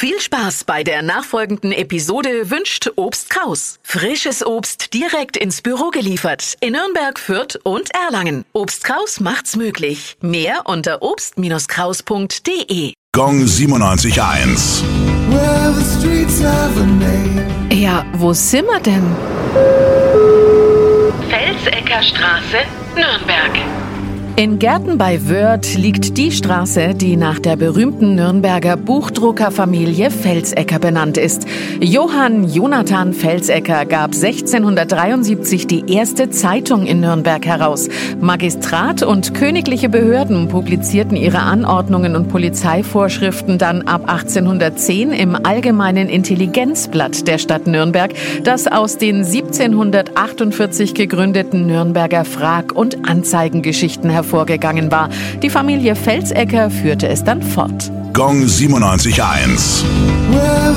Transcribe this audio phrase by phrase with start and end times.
[0.00, 3.80] Viel Spaß bei der nachfolgenden Episode wünscht Obst Kraus.
[3.82, 8.44] Frisches Obst direkt ins Büro geliefert in Nürnberg, Fürth und Erlangen.
[8.52, 10.16] Obst Kraus macht's möglich.
[10.20, 12.92] Mehr unter obst-kraus.de.
[13.10, 14.84] Gong 97.1.
[15.32, 17.44] Well, the streets have a name.
[17.72, 19.16] Ja, wo sind wir denn?
[21.28, 22.58] Felsecker Straße,
[22.94, 23.50] Nürnberg.
[24.38, 31.18] In Gärten bei Wörth liegt die Straße, die nach der berühmten Nürnberger Buchdruckerfamilie Felsecker benannt
[31.18, 31.44] ist.
[31.80, 37.88] Johann Jonathan Felsecker gab 1673 die erste Zeitung in Nürnberg heraus.
[38.20, 47.26] Magistrat und königliche Behörden publizierten ihre Anordnungen und Polizeivorschriften dann ab 1810 im Allgemeinen Intelligenzblatt
[47.26, 48.14] der Stadt Nürnberg,
[48.44, 55.08] das aus den 1748 gegründeten Nürnberger Frag- und Anzeigengeschichten hervorgeht vorgegangen war.
[55.42, 57.90] Die Familie Felsecker führte es dann fort.
[58.12, 59.84] Gong 97.1.
[60.30, 60.74] Well,